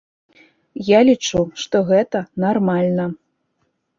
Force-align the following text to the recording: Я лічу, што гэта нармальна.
Я 0.97 1.01
лічу, 1.09 1.41
што 1.63 1.81
гэта 1.91 2.23
нармальна. 2.47 3.05